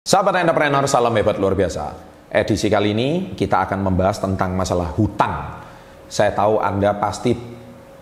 Sahabat 0.00 0.32
entrepreneur, 0.40 0.80
salam 0.88 1.12
hebat 1.12 1.36
luar 1.36 1.52
biasa. 1.52 1.92
Edisi 2.32 2.72
kali 2.72 2.96
ini 2.96 3.08
kita 3.36 3.68
akan 3.68 3.84
membahas 3.84 4.16
tentang 4.16 4.56
masalah 4.56 4.96
hutang. 4.96 5.60
Saya 6.08 6.32
tahu 6.32 6.56
Anda 6.56 6.96
pasti 6.96 7.36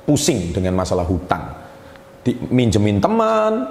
pusing 0.06 0.54
dengan 0.54 0.78
masalah 0.78 1.02
hutang. 1.02 1.58
Minjemin 2.54 3.02
teman, 3.02 3.66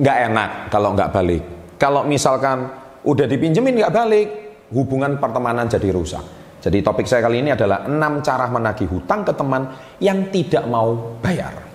nggak 0.00 0.18
enak 0.32 0.50
kalau 0.72 0.96
nggak 0.96 1.12
balik. 1.12 1.42
Kalau 1.76 2.00
misalkan 2.08 2.64
udah 3.04 3.26
dipinjemin 3.28 3.76
nggak 3.76 3.92
balik, 3.92 4.28
hubungan 4.72 5.20
pertemanan 5.20 5.68
jadi 5.68 5.92
rusak. 5.92 6.24
Jadi 6.64 6.80
topik 6.80 7.04
saya 7.04 7.20
kali 7.20 7.44
ini 7.44 7.52
adalah 7.52 7.84
6 7.84 8.24
cara 8.24 8.48
menagih 8.48 8.88
hutang 8.88 9.20
ke 9.20 9.36
teman 9.36 9.68
yang 10.00 10.32
tidak 10.32 10.64
mau 10.64 11.20
bayar. 11.20 11.65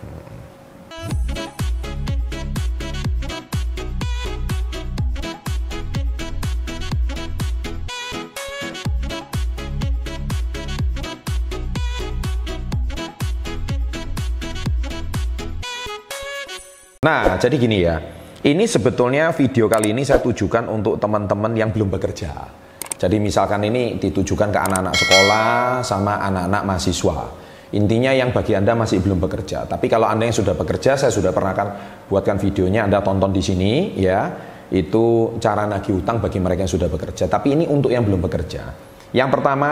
Nah, 17.02 17.34
jadi 17.42 17.58
gini 17.58 17.82
ya. 17.82 17.98
Ini 18.46 18.62
sebetulnya 18.70 19.34
video 19.34 19.66
kali 19.66 19.90
ini 19.90 20.06
saya 20.06 20.22
tujukan 20.22 20.70
untuk 20.70 21.02
teman-teman 21.02 21.50
yang 21.58 21.74
belum 21.74 21.90
bekerja. 21.98 22.30
Jadi 22.78 23.18
misalkan 23.18 23.66
ini 23.66 23.98
ditujukan 23.98 24.54
ke 24.54 24.60
anak-anak 24.62 24.94
sekolah 24.94 25.82
sama 25.82 26.22
anak-anak 26.22 26.62
mahasiswa. 26.62 27.26
Intinya 27.74 28.14
yang 28.14 28.30
bagi 28.30 28.54
Anda 28.54 28.78
masih 28.78 29.02
belum 29.02 29.18
bekerja. 29.18 29.66
Tapi 29.66 29.90
kalau 29.90 30.06
Anda 30.06 30.30
yang 30.30 30.38
sudah 30.46 30.54
bekerja, 30.54 30.94
saya 30.94 31.10
sudah 31.10 31.34
pernah 31.34 31.58
kan 31.58 31.68
buatkan 32.06 32.38
videonya, 32.38 32.86
Anda 32.86 33.02
tonton 33.02 33.34
di 33.34 33.42
sini 33.42 33.98
ya. 33.98 34.30
Itu 34.70 35.34
cara 35.42 35.66
nagih 35.66 36.06
hutang 36.06 36.22
bagi 36.22 36.38
mereka 36.38 36.70
yang 36.70 36.74
sudah 36.78 36.86
bekerja. 36.86 37.26
Tapi 37.26 37.58
ini 37.58 37.66
untuk 37.66 37.90
yang 37.90 38.06
belum 38.06 38.22
bekerja. 38.30 38.62
Yang 39.10 39.42
pertama, 39.42 39.72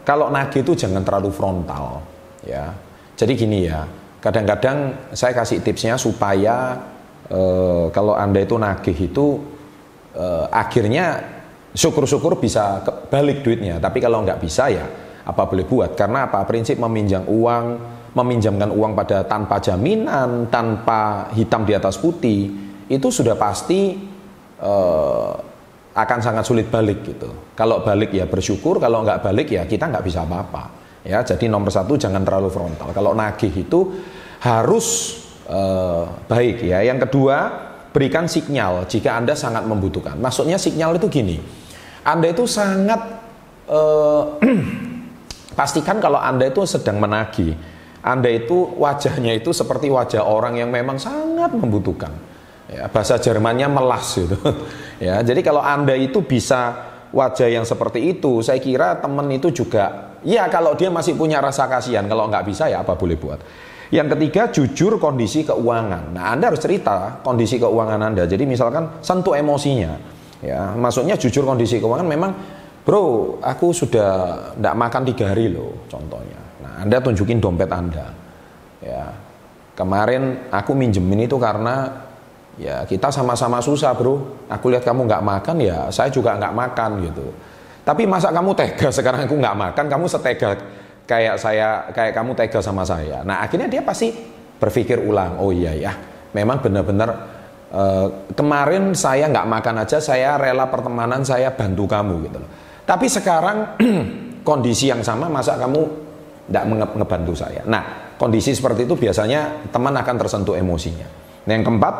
kalau 0.00 0.32
nagih 0.32 0.64
itu 0.64 0.72
jangan 0.72 1.04
terlalu 1.04 1.28
frontal 1.28 2.00
ya. 2.40 2.72
Jadi 3.20 3.36
gini 3.36 3.68
ya, 3.68 3.84
kadang-kadang 4.20 5.10
saya 5.16 5.32
kasih 5.32 5.64
tipsnya 5.64 5.96
supaya 5.96 6.76
uh, 7.32 7.88
kalau 7.90 8.12
anda 8.14 8.44
itu 8.44 8.54
nagih 8.60 8.96
itu 9.10 9.40
uh, 10.14 10.46
akhirnya 10.52 11.24
syukur-syukur 11.72 12.36
bisa 12.36 12.84
balik 13.08 13.40
duitnya. 13.40 13.80
Tapi 13.80 13.98
kalau 13.98 14.22
nggak 14.22 14.40
bisa 14.44 14.68
ya 14.68 14.86
apa 15.24 15.42
boleh 15.48 15.64
buat? 15.64 15.96
Karena 15.96 16.28
apa? 16.28 16.44
Prinsip 16.44 16.76
meminjam 16.76 17.24
uang 17.26 17.98
meminjamkan 18.10 18.74
uang 18.74 18.92
pada 18.98 19.22
tanpa 19.22 19.62
jaminan 19.62 20.50
tanpa 20.50 21.30
hitam 21.30 21.62
di 21.62 21.78
atas 21.78 21.94
putih 21.94 22.50
itu 22.90 23.06
sudah 23.06 23.38
pasti 23.38 23.94
uh, 24.58 25.32
akan 25.94 26.18
sangat 26.18 26.44
sulit 26.44 26.66
balik 26.66 27.06
gitu. 27.06 27.30
Kalau 27.54 27.86
balik 27.86 28.10
ya 28.10 28.26
bersyukur 28.26 28.82
kalau 28.82 29.06
nggak 29.06 29.22
balik 29.22 29.48
ya 29.54 29.62
kita 29.64 29.86
nggak 29.86 30.04
bisa 30.04 30.26
apa-apa 30.26 30.79
Ya, 31.00 31.24
jadi 31.24 31.48
nomor 31.48 31.72
satu 31.72 31.96
jangan 31.96 32.20
terlalu 32.20 32.52
frontal. 32.52 32.92
Kalau 32.92 33.16
nagih 33.16 33.52
itu 33.56 33.80
harus 34.44 35.16
uh, 35.48 36.04
baik 36.28 36.60
ya. 36.60 36.84
Yang 36.84 37.08
kedua 37.08 37.36
berikan 37.90 38.28
sinyal 38.28 38.84
jika 38.84 39.16
anda 39.16 39.32
sangat 39.32 39.64
membutuhkan. 39.64 40.20
Maksudnya 40.20 40.60
sinyal 40.60 41.00
itu 41.00 41.08
gini, 41.08 41.40
anda 42.04 42.28
itu 42.28 42.44
sangat 42.44 43.00
uh, 43.66 44.36
pastikan 45.58 45.98
kalau 45.98 46.20
anda 46.20 46.44
itu 46.46 46.68
sedang 46.68 47.00
menagih, 47.00 47.56
anda 48.04 48.28
itu 48.28 48.76
wajahnya 48.76 49.36
itu 49.36 49.56
seperti 49.56 49.88
wajah 49.88 50.24
orang 50.24 50.60
yang 50.60 50.68
memang 50.68 51.00
sangat 51.00 51.52
membutuhkan. 51.56 52.12
Ya, 52.70 52.86
bahasa 52.86 53.18
Jermannya 53.18 53.66
melas 53.66 54.14
gitu. 54.14 54.38
ya, 55.02 55.18
jadi 55.26 55.40
kalau 55.42 55.58
anda 55.58 55.96
itu 55.98 56.22
bisa 56.22 56.90
wajah 57.10 57.48
yang 57.50 57.66
seperti 57.66 58.16
itu, 58.16 58.42
saya 58.42 58.62
kira 58.62 58.98
teman 58.98 59.26
itu 59.30 59.50
juga, 59.50 60.16
ya 60.22 60.46
kalau 60.46 60.78
dia 60.78 60.88
masih 60.88 61.18
punya 61.18 61.42
rasa 61.42 61.66
kasihan, 61.66 62.06
kalau 62.06 62.30
nggak 62.30 62.46
bisa 62.46 62.70
ya 62.70 62.82
apa 62.82 62.94
boleh 62.94 63.18
buat. 63.18 63.40
Yang 63.90 64.14
ketiga, 64.14 64.42
jujur 64.54 65.02
kondisi 65.02 65.42
keuangan. 65.42 66.14
Nah, 66.14 66.30
Anda 66.30 66.54
harus 66.54 66.62
cerita 66.62 67.18
kondisi 67.26 67.58
keuangan 67.58 67.98
Anda. 67.98 68.22
Jadi 68.22 68.46
misalkan 68.46 69.02
sentuh 69.02 69.34
emosinya. 69.34 69.98
Ya, 70.40 70.72
maksudnya 70.78 71.18
jujur 71.18 71.42
kondisi 71.42 71.82
keuangan 71.82 72.06
memang, 72.06 72.30
bro, 72.86 73.36
aku 73.42 73.74
sudah 73.74 74.10
nggak 74.54 74.74
makan 74.78 75.02
tiga 75.10 75.34
hari 75.34 75.50
loh, 75.50 75.90
contohnya. 75.90 76.38
Nah, 76.62 76.86
Anda 76.86 77.02
tunjukin 77.02 77.42
dompet 77.42 77.66
Anda. 77.66 78.06
Ya, 78.78 79.10
kemarin 79.74 80.48
aku 80.54 80.70
minjemin 80.78 81.26
itu 81.26 81.34
karena 81.42 82.06
ya 82.60 82.84
kita 82.84 83.08
sama-sama 83.08 83.58
susah 83.64 83.96
bro. 83.96 84.44
Aku 84.52 84.68
lihat 84.68 84.84
kamu 84.84 85.08
nggak 85.08 85.24
makan 85.24 85.56
ya 85.64 85.88
saya 85.88 86.12
juga 86.12 86.36
nggak 86.36 86.52
makan 86.52 86.90
gitu. 87.08 87.26
Tapi 87.80 88.04
masa 88.04 88.28
kamu 88.28 88.52
tega? 88.52 88.88
Sekarang 88.96 89.24
aku 89.24 89.34
nggak 89.40 89.56
makan 89.56 89.84
kamu 89.88 90.04
setega 90.06 90.50
kayak 91.08 91.36
saya 91.40 91.88
kayak 91.90 92.12
kamu 92.12 92.36
tega 92.36 92.60
sama 92.60 92.84
saya. 92.84 93.24
Nah 93.24 93.40
akhirnya 93.40 93.66
dia 93.66 93.80
pasti 93.80 94.12
berpikir 94.60 95.00
ulang 95.00 95.40
oh 95.40 95.50
iya 95.50 95.72
ya. 95.72 95.92
Memang 96.36 96.62
benar-benar 96.62 97.10
uh, 97.72 98.30
kemarin 98.36 98.92
saya 98.94 99.26
nggak 99.26 99.48
makan 99.48 99.74
aja 99.82 99.98
saya 99.98 100.36
rela 100.38 100.68
pertemanan 100.68 101.24
saya 101.24 101.50
bantu 101.56 101.88
kamu 101.88 102.28
gitu 102.28 102.38
loh. 102.38 102.50
Tapi 102.84 103.06
sekarang 103.08 103.80
kondisi 104.48 104.92
yang 104.92 105.00
sama 105.00 105.26
masa 105.32 105.56
kamu 105.56 105.80
nggak 106.52 106.94
ngebantu 106.94 107.32
saya? 107.34 107.64
Nah 107.64 108.14
kondisi 108.20 108.52
seperti 108.52 108.84
itu 108.84 109.00
biasanya 109.00 109.72
teman 109.72 109.96
akan 109.96 110.14
tersentuh 110.20 110.52
emosinya. 110.52 111.08
Nah 111.48 111.52
yang 111.56 111.64
keempat 111.64 111.94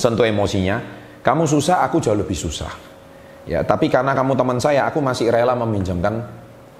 sentuh 0.00 0.24
emosinya, 0.24 0.80
kamu 1.20 1.44
susah, 1.44 1.84
aku 1.84 2.00
jauh 2.00 2.16
lebih 2.16 2.32
susah. 2.32 2.72
Ya, 3.44 3.60
tapi 3.60 3.92
karena 3.92 4.16
kamu 4.16 4.32
teman 4.32 4.56
saya, 4.56 4.88
aku 4.88 5.04
masih 5.04 5.28
rela 5.28 5.52
meminjamkan 5.52 6.24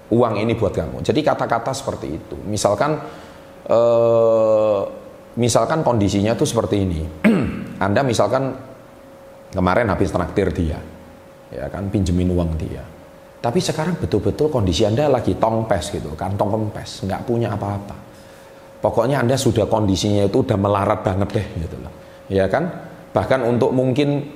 uang 0.09 0.35
ini 0.41 0.57
buat 0.57 0.73
kamu. 0.73 1.05
Jadi 1.05 1.21
kata-kata 1.21 1.77
seperti 1.77 2.17
itu. 2.17 2.37
Misalkan 2.49 2.97
eh, 3.69 4.81
misalkan 5.37 5.85
kondisinya 5.85 6.33
tuh 6.33 6.49
seperti 6.49 6.77
ini. 6.81 7.01
Anda 7.85 8.01
misalkan 8.01 8.57
kemarin 9.53 9.93
habis 9.93 10.09
traktir 10.09 10.49
dia. 10.57 10.81
Ya 11.53 11.69
kan 11.69 11.93
pinjemin 11.93 12.33
uang 12.33 12.57
dia. 12.57 12.85
Tapi 13.41 13.57
sekarang 13.57 13.97
betul-betul 13.97 14.53
kondisi 14.53 14.85
Anda 14.85 15.09
lagi 15.09 15.33
tongpes 15.41 15.97
gitu, 15.97 16.13
kantong 16.13 16.53
kempes, 16.53 17.09
nggak 17.09 17.25
punya 17.25 17.57
apa-apa. 17.57 17.97
Pokoknya 18.85 19.25
Anda 19.25 19.41
sudah 19.41 19.65
kondisinya 19.65 20.29
itu 20.29 20.45
udah 20.45 20.61
melarat 20.61 21.01
banget 21.01 21.29
deh 21.41 21.47
gitu 21.65 21.77
loh 21.81 22.01
ya 22.31 22.47
kan 22.47 22.90
bahkan 23.11 23.43
untuk 23.43 23.75
mungkin 23.75 24.31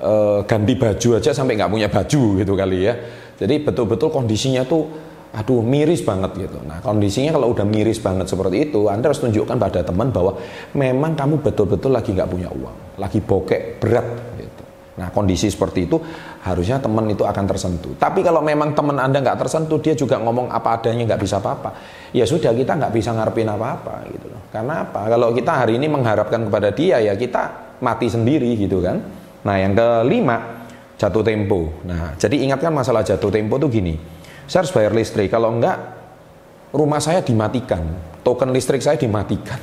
e, 0.00 0.12
ganti 0.44 0.74
baju 0.76 1.08
aja 1.16 1.30
sampai 1.32 1.56
nggak 1.56 1.72
punya 1.72 1.88
baju 1.88 2.22
gitu 2.40 2.52
kali 2.54 2.78
ya. 2.84 2.94
Jadi 3.34 3.54
betul-betul 3.66 4.14
kondisinya 4.14 4.62
tuh 4.62 4.86
aduh 5.34 5.66
miris 5.66 6.06
banget 6.06 6.46
gitu. 6.46 6.62
Nah 6.62 6.78
kondisinya 6.78 7.34
kalau 7.34 7.50
udah 7.50 7.66
miris 7.66 7.98
banget 7.98 8.30
seperti 8.30 8.70
itu 8.70 8.86
anda 8.86 9.10
harus 9.10 9.18
tunjukkan 9.18 9.58
pada 9.58 9.82
teman 9.82 10.14
bahwa 10.14 10.38
memang 10.78 11.18
kamu 11.18 11.42
betul-betul 11.42 11.90
lagi 11.90 12.14
nggak 12.14 12.30
punya 12.30 12.48
uang 12.54 13.02
lagi 13.02 13.18
bokek 13.18 13.82
berat 13.82 14.06
gitu. 14.38 14.62
Nah 14.94 15.10
kondisi 15.10 15.50
seperti 15.50 15.90
itu 15.90 15.98
harusnya 16.46 16.78
teman 16.78 17.10
itu 17.10 17.26
akan 17.26 17.44
tersentuh. 17.50 17.98
Tapi 17.98 18.22
kalau 18.22 18.46
memang 18.46 18.78
teman 18.78 18.94
anda 19.02 19.18
nggak 19.18 19.42
tersentuh 19.42 19.82
dia 19.82 19.98
juga 19.98 20.22
ngomong 20.22 20.54
apa 20.54 20.78
adanya 20.78 21.02
nggak 21.10 21.20
bisa 21.26 21.42
apa-apa. 21.42 21.74
Ya 22.14 22.22
sudah 22.30 22.54
kita 22.54 22.78
nggak 22.78 22.94
bisa 22.94 23.10
ngarepin 23.10 23.50
apa-apa 23.50 24.06
gitu 24.14 24.30
loh. 24.30 24.38
Karena 24.54 24.86
apa? 24.86 25.10
Kalau 25.10 25.34
kita 25.34 25.66
hari 25.66 25.82
ini 25.82 25.90
mengharapkan 25.90 26.46
kepada 26.46 26.70
dia 26.70 27.02
ya 27.02 27.18
kita 27.18 27.63
mati 27.82 28.06
sendiri 28.10 28.54
gitu 28.58 28.82
kan. 28.84 29.00
Nah 29.44 29.56
yang 29.58 29.72
kelima 29.74 30.66
jatuh 30.98 31.24
tempo. 31.24 31.82
Nah 31.86 32.14
jadi 32.20 32.36
ingatkan 32.44 32.70
masalah 32.70 33.02
jatuh 33.02 33.30
tempo 33.32 33.58
tuh 33.58 33.70
gini. 33.70 33.94
Saya 34.44 34.66
harus 34.66 34.72
bayar 34.76 34.92
listrik. 34.92 35.32
Kalau 35.32 35.50
enggak 35.50 35.76
rumah 36.74 37.00
saya 37.00 37.24
dimatikan. 37.24 37.82
Token 38.24 38.50
listrik 38.50 38.80
saya 38.80 38.96
dimatikan. 38.96 39.60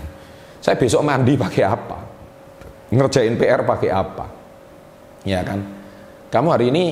Saya 0.61 0.77
besok 0.77 1.01
mandi 1.01 1.33
pakai 1.33 1.63
apa? 1.65 1.97
Ngerjain 2.93 3.33
PR 3.37 3.65
pakai 3.65 3.89
apa? 3.89 4.25
Ya 5.25 5.41
kan? 5.41 5.59
Kamu 6.29 6.47
hari 6.53 6.69
ini 6.69 6.83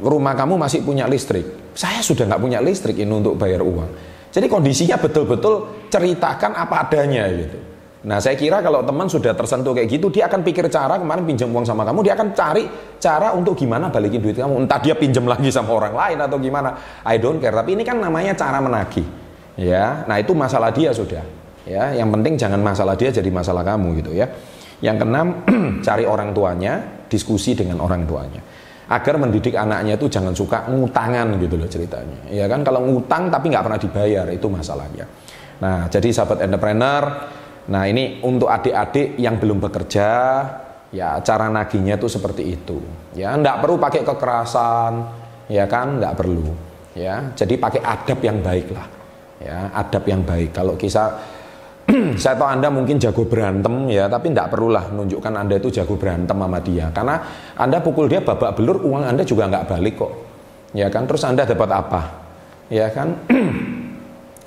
rumah 0.00 0.32
kamu 0.32 0.56
masih 0.56 0.80
punya 0.82 1.04
listrik. 1.04 1.72
Saya 1.76 2.00
sudah 2.00 2.26
nggak 2.26 2.42
punya 2.42 2.58
listrik 2.58 2.96
ini 2.98 3.12
untuk 3.12 3.36
bayar 3.36 3.60
uang. 3.62 3.90
Jadi 4.28 4.46
kondisinya 4.48 4.96
betul-betul 5.00 5.86
ceritakan 5.88 6.52
apa 6.56 6.88
adanya 6.88 7.28
gitu. 7.32 7.58
Nah 8.06 8.22
saya 8.22 8.38
kira 8.38 8.62
kalau 8.62 8.86
teman 8.86 9.10
sudah 9.10 9.34
tersentuh 9.34 9.74
kayak 9.74 9.90
gitu, 9.90 10.06
dia 10.06 10.30
akan 10.30 10.46
pikir 10.46 10.70
cara 10.70 11.02
kemarin 11.02 11.26
pinjam 11.26 11.50
uang 11.50 11.66
sama 11.66 11.82
kamu, 11.82 12.06
dia 12.06 12.14
akan 12.14 12.30
cari 12.30 12.64
cara 13.02 13.34
untuk 13.34 13.58
gimana 13.58 13.90
balikin 13.90 14.22
duit 14.22 14.38
kamu. 14.38 14.62
Entah 14.62 14.78
dia 14.78 14.94
pinjam 14.94 15.26
lagi 15.26 15.50
sama 15.50 15.74
orang 15.74 15.94
lain 15.98 16.18
atau 16.22 16.38
gimana, 16.38 17.02
I 17.02 17.18
don't 17.18 17.42
care. 17.42 17.50
Tapi 17.50 17.74
ini 17.74 17.82
kan 17.82 17.98
namanya 17.98 18.38
cara 18.38 18.62
menagih, 18.62 19.02
ya. 19.58 20.06
Nah 20.06 20.14
itu 20.22 20.30
masalah 20.30 20.70
dia 20.70 20.94
sudah, 20.94 21.26
ya. 21.66 21.90
Yang 21.98 22.08
penting 22.14 22.32
jangan 22.38 22.60
masalah 22.62 22.94
dia 22.94 23.10
jadi 23.10 23.30
masalah 23.34 23.66
kamu 23.66 23.98
gitu 23.98 24.14
ya. 24.14 24.30
Yang 24.78 25.02
keenam, 25.02 25.28
cari 25.86 26.06
orang 26.06 26.30
tuanya, 26.30 27.02
diskusi 27.10 27.58
dengan 27.58 27.82
orang 27.82 28.06
tuanya 28.06 28.42
agar 28.88 29.20
mendidik 29.20 29.52
anaknya 29.52 30.00
itu 30.00 30.08
jangan 30.08 30.32
suka 30.32 30.64
ngutangan 30.72 31.36
gitu 31.36 31.60
loh 31.60 31.68
ceritanya 31.68 32.24
ya 32.32 32.48
kan 32.48 32.64
kalau 32.64 32.80
ngutang 32.88 33.28
tapi 33.28 33.52
nggak 33.52 33.60
pernah 33.60 33.80
dibayar 33.80 34.26
itu 34.32 34.48
masalahnya 34.48 35.04
nah 35.60 35.92
jadi 35.92 36.08
sahabat 36.08 36.48
entrepreneur 36.48 37.04
nah 37.68 37.84
ini 37.84 38.24
untuk 38.24 38.48
adik-adik 38.48 39.20
yang 39.20 39.36
belum 39.36 39.60
bekerja 39.60 40.08
ya 40.88 41.20
cara 41.20 41.52
nagihnya 41.52 42.00
itu 42.00 42.08
seperti 42.08 42.56
itu. 42.56 42.80
Ya 43.16 43.36
nggak 43.36 43.60
perlu 43.60 43.76
pakai 43.76 44.02
kekerasan 44.04 44.92
ya 45.52 45.68
kan? 45.68 46.00
Nggak 46.00 46.14
perlu. 46.16 46.48
Ya 46.96 47.30
jadi 47.36 47.54
pakai 47.60 47.80
adab 47.84 48.18
yang 48.24 48.38
baik 48.40 48.68
lah. 48.72 48.86
Ya 49.38 49.58
adab 49.76 50.04
yang 50.08 50.24
baik. 50.24 50.56
Kalau 50.56 50.74
kisah 50.74 51.12
saya 52.20 52.36
tahu 52.36 52.48
anda 52.48 52.68
mungkin 52.68 53.00
jago 53.00 53.24
berantem 53.24 53.88
ya 53.88 54.12
tapi 54.12 54.28
nggak 54.32 54.52
perlulah 54.52 54.92
nunjukkan 54.92 55.32
anda 55.32 55.56
itu 55.56 55.68
jago 55.72 55.94
berantem 56.00 56.36
sama 56.36 56.58
dia. 56.60 56.88
Karena 56.92 57.16
anda 57.56 57.78
pukul 57.84 58.08
dia 58.08 58.24
babak 58.24 58.56
belur 58.56 58.80
uang 58.84 59.04
anda 59.04 59.22
juga 59.24 59.48
nggak 59.48 59.64
balik 59.68 59.94
kok. 60.00 60.12
Ya 60.76 60.92
kan? 60.92 61.08
Terus 61.08 61.24
anda 61.24 61.48
dapat 61.48 61.70
apa? 61.72 62.02
Ya 62.72 62.88
kan? 62.92 63.12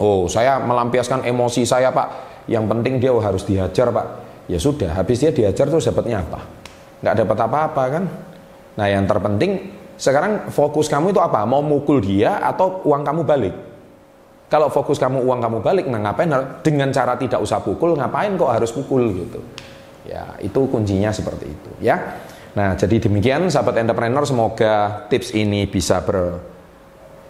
Oh 0.02 0.26
saya 0.26 0.58
melampiaskan 0.58 1.30
emosi 1.30 1.62
saya 1.62 1.94
pak 1.94 2.31
yang 2.50 2.66
penting 2.66 2.98
dia 2.98 3.14
harus 3.14 3.44
dihajar 3.46 3.92
pak. 3.94 4.08
Ya 4.50 4.58
sudah 4.58 4.98
habis 4.98 5.22
dia 5.22 5.32
diajar 5.32 5.70
terus 5.70 5.86
dapatnya 5.86 6.26
apa? 6.26 6.40
Nggak 7.02 7.16
dapat 7.26 7.38
apa-apa 7.46 7.84
kan? 7.88 8.04
Nah 8.78 8.88
yang 8.90 9.06
terpenting 9.06 9.72
sekarang 9.98 10.50
fokus 10.50 10.90
kamu 10.90 11.14
itu 11.14 11.22
apa? 11.22 11.46
Mau 11.46 11.62
mukul 11.62 12.02
dia 12.02 12.42
atau 12.42 12.82
uang 12.88 13.04
kamu 13.06 13.22
balik? 13.22 13.56
Kalau 14.52 14.68
fokus 14.68 15.00
kamu 15.00 15.24
uang 15.24 15.40
kamu 15.40 15.58
balik 15.64 15.86
nah 15.88 16.02
ngapain 16.04 16.28
dengan 16.60 16.92
cara 16.92 17.16
tidak 17.16 17.40
usah 17.40 17.64
pukul 17.64 17.96
ngapain 17.96 18.36
kok 18.36 18.52
harus 18.52 18.72
pukul 18.74 19.14
gitu? 19.16 19.40
Ya 20.04 20.36
itu 20.42 20.60
kuncinya 20.68 21.14
seperti 21.14 21.46
itu 21.48 21.72
ya. 21.80 22.20
Nah 22.58 22.76
jadi 22.76 23.00
demikian 23.00 23.48
sahabat 23.48 23.80
entrepreneur 23.80 24.28
semoga 24.28 25.08
tips 25.08 25.32
ini 25.38 25.70
bisa 25.72 26.04
ber 26.04 26.52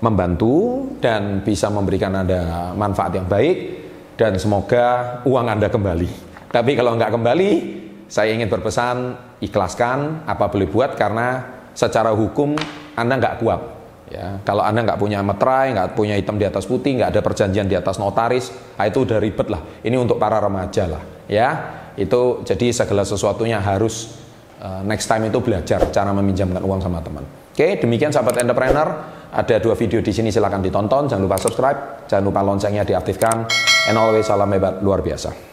membantu 0.02 0.90
dan 0.98 1.46
bisa 1.46 1.70
memberikan 1.70 2.26
anda 2.26 2.74
manfaat 2.74 3.22
yang 3.22 3.30
baik 3.30 3.81
dan 4.20 4.36
semoga 4.40 5.20
uang 5.28 5.48
anda 5.48 5.72
kembali 5.72 6.32
tapi 6.52 6.76
kalau 6.76 7.00
nggak 7.00 7.16
kembali, 7.16 7.50
saya 8.12 8.36
ingin 8.36 8.52
berpesan 8.52 9.16
ikhlaskan 9.40 10.28
apa 10.28 10.52
boleh 10.52 10.68
buat 10.68 11.00
karena 11.00 11.48
secara 11.72 12.12
hukum 12.12 12.60
Anda 13.00 13.16
nggak 13.16 13.36
kuat. 13.40 13.62
Ya, 14.12 14.44
kalau 14.44 14.60
Anda 14.60 14.84
nggak 14.84 15.00
punya 15.00 15.24
meterai, 15.24 15.72
nggak 15.72 15.96
punya 15.96 16.20
hitam 16.20 16.36
di 16.36 16.44
atas 16.44 16.68
putih, 16.68 17.00
nggak 17.00 17.16
ada 17.16 17.22
perjanjian 17.24 17.72
di 17.72 17.80
atas 17.80 17.96
notaris, 17.96 18.52
nah 18.76 18.84
itu 18.84 19.08
udah 19.08 19.24
ribet 19.24 19.48
lah. 19.48 19.64
Ini 19.80 19.96
untuk 19.96 20.20
para 20.20 20.44
remaja 20.44 20.92
lah, 20.92 21.00
ya. 21.32 21.50
Itu 21.96 22.44
jadi 22.44 22.76
segala 22.76 23.08
sesuatunya 23.08 23.64
harus 23.64 24.12
uh, 24.60 24.84
next 24.84 25.08
time 25.08 25.32
itu 25.32 25.40
belajar 25.40 25.88
cara 25.96 26.12
meminjamkan 26.12 26.60
uang 26.60 26.84
sama 26.84 27.00
teman. 27.00 27.24
Oke, 27.56 27.80
demikian 27.80 28.12
sahabat 28.12 28.44
entrepreneur. 28.44 29.16
Ada 29.32 29.64
dua 29.64 29.80
video 29.80 30.04
di 30.04 30.12
sini 30.12 30.28
silahkan 30.28 30.60
ditonton. 30.60 31.08
Jangan 31.08 31.24
lupa 31.24 31.40
subscribe, 31.40 32.04
jangan 32.12 32.24
lupa 32.28 32.44
loncengnya 32.44 32.84
diaktifkan. 32.84 33.71
And 33.90 33.98
always 33.98 34.30
salam 34.30 34.52
hebat 34.54 34.86
luar 34.86 35.02
biasa. 35.02 35.51